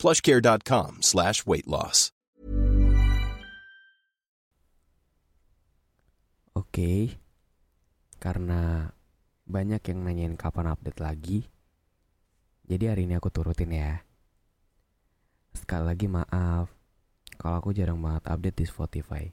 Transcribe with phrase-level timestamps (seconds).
[0.00, 2.08] plushcare.com slash weight loss.
[6.56, 7.20] Oke,
[8.16, 8.96] karena
[9.44, 11.38] banyak yang nanyain kapan update lagi,
[12.64, 14.00] jadi hari ini aku turutin ya.
[15.52, 16.72] Sekali lagi maaf,
[17.36, 19.24] kalau aku jarang banget update di Spotify.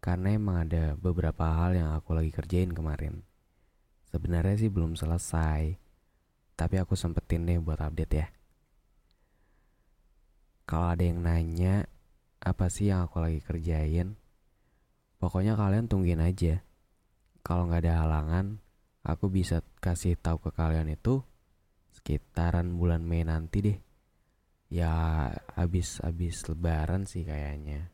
[0.00, 3.26] Karena emang ada beberapa hal yang aku lagi kerjain kemarin.
[4.08, 5.76] Sebenarnya sih belum selesai,
[6.56, 8.37] tapi aku sempetin deh buat update ya.
[10.68, 11.88] Kalau ada yang nanya,
[12.44, 14.20] apa sih yang aku lagi kerjain?
[15.16, 16.60] Pokoknya kalian tungguin aja.
[17.40, 18.60] Kalau nggak ada halangan,
[19.00, 21.24] aku bisa kasih tahu ke kalian itu
[21.96, 23.78] sekitaran bulan Mei nanti deh.
[24.68, 24.92] Ya
[25.56, 26.04] habis
[26.44, 27.88] lebaran sih kayaknya.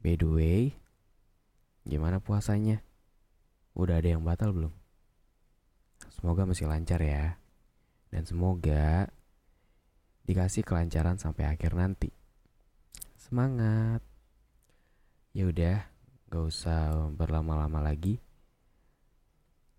[0.00, 0.62] By the way,
[1.84, 2.80] gimana puasanya?
[3.76, 4.72] Udah ada yang batal belum?
[6.08, 7.36] Semoga masih lancar ya.
[8.08, 9.12] Dan semoga
[10.28, 12.12] dikasih kelancaran sampai akhir nanti.
[13.16, 14.04] Semangat.
[15.32, 15.88] Ya udah,
[16.28, 18.20] gak usah berlama-lama lagi.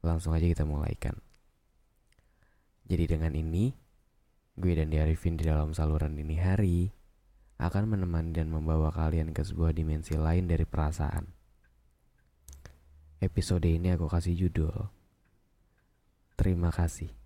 [0.02, 1.14] Langsung aja kita mulaikan.
[2.89, 3.70] Jadi dengan ini,
[4.58, 6.89] gue dan Diarifin di dalam saluran dini hari
[7.61, 11.30] akan menemani dan membawa kalian ke sebuah dimensi lain dari perasaan.
[13.20, 14.88] Episode ini aku kasih judul
[16.39, 17.19] Terima kasih.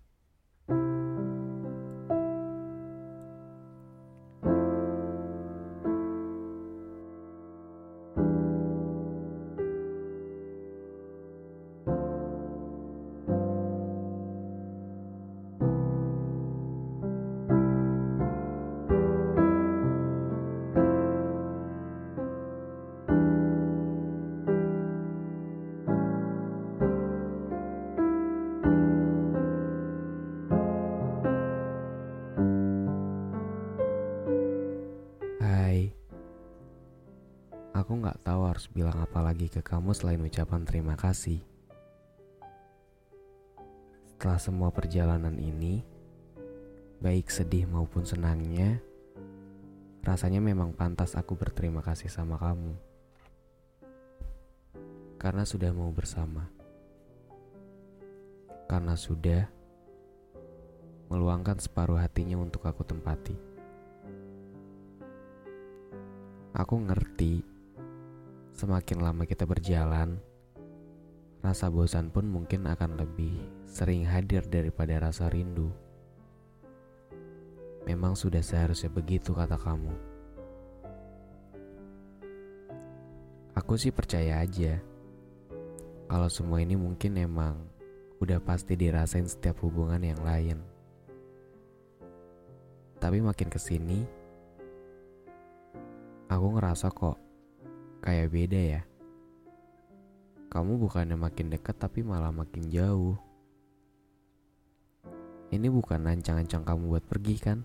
[38.54, 41.42] Harus bilang apa lagi ke kamu selain ucapan terima kasih.
[44.06, 45.82] Setelah semua perjalanan ini,
[47.02, 48.78] baik sedih maupun senangnya,
[50.06, 52.78] rasanya memang pantas aku berterima kasih sama kamu.
[55.18, 56.46] Karena sudah mau bersama.
[58.70, 59.50] Karena sudah
[61.10, 63.34] meluangkan separuh hatinya untuk aku tempati.
[66.54, 67.53] Aku ngerti,
[68.54, 70.22] semakin lama kita berjalan,
[71.42, 73.34] rasa bosan pun mungkin akan lebih
[73.66, 75.74] sering hadir daripada rasa rindu.
[77.84, 79.90] Memang sudah seharusnya begitu, kata kamu.
[83.58, 84.78] Aku sih percaya aja,
[86.06, 87.58] kalau semua ini mungkin emang
[88.22, 90.58] udah pasti dirasain setiap hubungan yang lain.
[93.02, 94.00] Tapi makin ke sini,
[96.30, 97.33] aku ngerasa kok
[98.04, 98.82] kayak beda ya.
[100.52, 103.16] Kamu bukannya makin dekat tapi malah makin jauh.
[105.48, 107.64] Ini bukan ancang-ancang kamu buat pergi kan?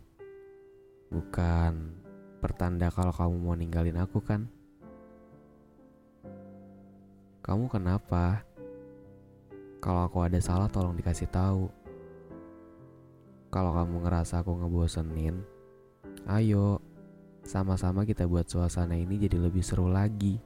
[1.11, 1.99] Bukan
[2.39, 4.47] pertanda kalau kamu mau ninggalin aku kan?
[7.43, 8.47] Kamu kenapa?
[9.83, 11.67] Kalau aku ada salah tolong dikasih tahu.
[13.51, 15.43] Kalau kamu ngerasa aku ngebosenin,
[16.29, 16.78] ayo
[17.49, 20.37] sama-sama kita buat suasana ini jadi lebih seru lagi.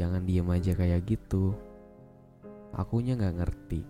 [0.00, 1.52] Jangan diem aja kayak gitu.
[2.72, 3.84] Akunya nggak ngerti.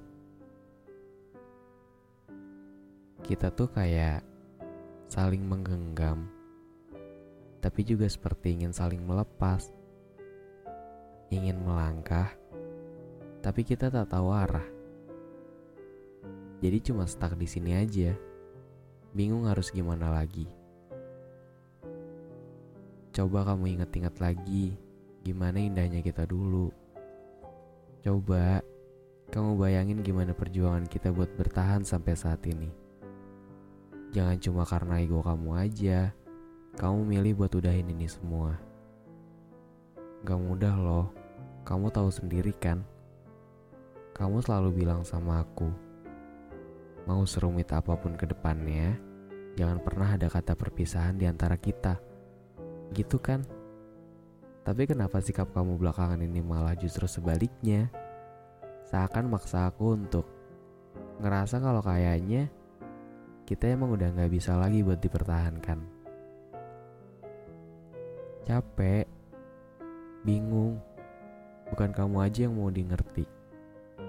[3.23, 4.27] Kita tuh kayak
[5.07, 6.27] saling menggenggam,
[7.63, 9.71] tapi juga seperti ingin saling melepas.
[11.31, 12.35] Ingin melangkah,
[13.39, 14.67] tapi kita tak tahu arah.
[16.59, 18.19] Jadi cuma stuck di sini aja.
[19.15, 20.62] Bingung harus gimana lagi.
[23.13, 24.73] Coba kamu inget-inget lagi
[25.21, 26.73] gimana indahnya kita dulu.
[28.01, 28.65] Coba
[29.29, 32.73] kamu bayangin gimana perjuangan kita buat bertahan sampai saat ini.
[34.17, 36.13] Jangan cuma karena ego kamu aja,
[36.77, 38.57] kamu milih buat udahin ini semua.
[40.25, 41.07] Gak mudah loh,
[41.65, 42.85] kamu tahu sendiri kan.
[44.13, 45.73] Kamu selalu bilang sama aku,
[47.09, 49.01] mau serumit apa pun ke depannya,
[49.53, 52.12] Jangan pernah ada kata perpisahan di antara kita.
[52.93, 53.41] Gitu kan?
[54.63, 57.91] Tapi kenapa sikap kamu belakangan ini malah justru sebaliknya?
[58.87, 60.29] Seakan maksa aku untuk
[61.19, 62.53] ngerasa kalau kayaknya
[63.49, 65.81] kita emang udah gak bisa lagi buat dipertahankan.
[68.47, 69.07] Capek,
[70.23, 70.79] bingung,
[71.71, 73.25] bukan kamu aja yang mau di ngerti,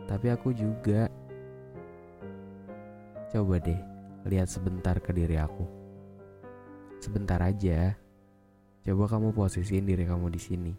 [0.10, 1.10] tapi aku juga.
[3.30, 3.78] Coba deh,
[4.30, 5.66] lihat sebentar ke diri aku.
[7.02, 8.03] Sebentar aja.
[8.84, 10.74] Coba kamu posisiin diri kamu di sini.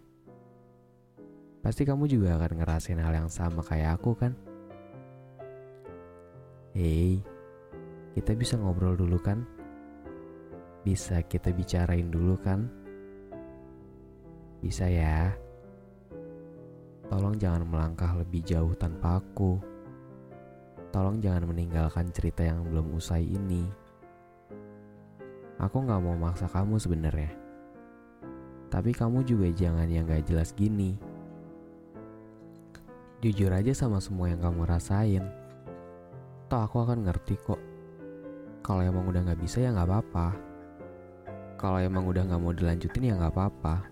[1.65, 4.37] Pasti kamu juga akan ngerasain hal yang sama kayak aku kan?
[6.77, 7.25] Hei,
[8.13, 9.49] kita bisa ngobrol dulu kan?
[10.85, 12.69] Bisa kita bicarain dulu kan?
[14.61, 15.33] Bisa ya?
[17.09, 19.57] Tolong jangan melangkah lebih jauh tanpa aku.
[20.93, 23.65] Tolong jangan meninggalkan cerita yang belum usai ini.
[25.57, 27.44] Aku gak mau maksa kamu sebenarnya.
[28.75, 30.99] Tapi kamu juga jangan yang gak jelas gini.
[33.23, 35.23] Jujur aja sama semua yang kamu rasain.
[36.51, 37.63] Toh aku akan ngerti kok.
[38.67, 40.35] Kalau emang udah gak bisa ya gak apa-apa.
[41.55, 43.87] Kalau emang udah gak mau dilanjutin ya gak apa-apa.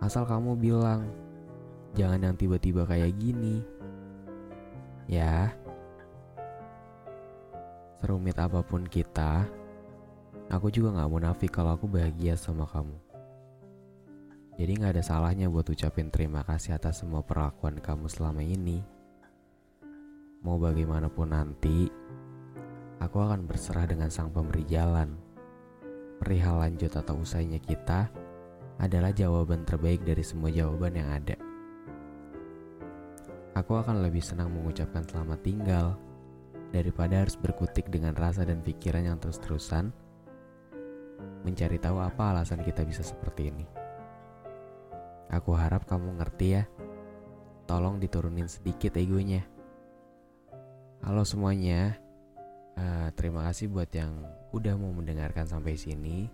[0.00, 1.04] Asal kamu bilang,
[1.92, 3.60] jangan yang tiba-tiba kayak gini.
[5.04, 5.52] Ya,
[8.00, 9.44] serumit apa pun kita,
[10.48, 13.13] aku juga gak munafik kalau aku bahagia sama kamu.
[14.54, 18.86] Jadi gak ada salahnya buat ucapin terima kasih atas semua perlakuan kamu selama ini.
[20.46, 21.90] Mau bagaimanapun nanti,
[23.02, 25.10] aku akan berserah dengan sang pemberi jalan.
[26.22, 28.06] Perihal lanjut atau usainya kita
[28.78, 31.34] adalah jawaban terbaik dari semua jawaban yang ada.
[33.58, 35.98] Aku akan lebih senang mengucapkan selamat tinggal
[36.70, 39.90] daripada harus berkutik dengan rasa dan pikiran yang terus-terusan
[41.42, 43.83] mencari tahu apa alasan kita bisa seperti ini.
[45.34, 46.62] Aku harap kamu ngerti ya.
[47.66, 49.42] Tolong diturunin sedikit egonya.
[51.02, 51.98] Halo semuanya.
[52.78, 54.14] Uh, terima kasih buat yang
[54.54, 56.30] udah mau mendengarkan sampai sini.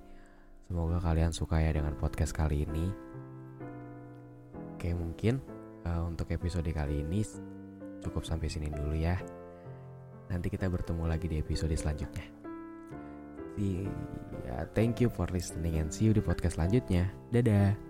[0.69, 2.93] Semoga kalian suka ya dengan podcast kali ini.
[4.77, 5.41] Oke, mungkin
[5.89, 7.25] uh, untuk episode kali ini
[8.05, 9.17] cukup sampai sini dulu ya.
[10.29, 12.29] Nanti kita bertemu lagi di episode selanjutnya.
[13.61, 17.09] Ya, thank you for listening and see you di podcast selanjutnya.
[17.33, 17.90] Dadah.